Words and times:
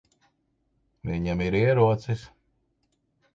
Viņam 1.09 1.43
ir 1.49 1.57
ierocis. 1.59 2.25